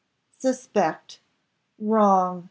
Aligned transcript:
"Suspect! 0.39 1.19
wrong!" 1.77 2.39